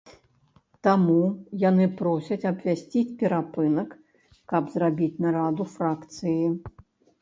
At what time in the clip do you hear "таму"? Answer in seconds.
0.87-1.17